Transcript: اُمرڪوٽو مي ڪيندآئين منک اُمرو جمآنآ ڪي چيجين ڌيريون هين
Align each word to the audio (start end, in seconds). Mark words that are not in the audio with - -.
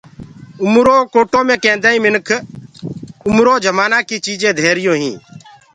اُمرڪوٽو 0.63 1.39
مي 1.47 1.55
ڪيندآئين 1.63 2.01
منک 2.05 2.29
اُمرو 3.27 3.53
جمآنآ 3.65 3.99
ڪي 4.07 4.17
چيجين 4.25 4.55
ڌيريون 4.59 4.97
هين 5.03 5.15